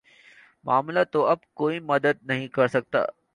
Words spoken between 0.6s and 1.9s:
معاملہ تو اب کوئی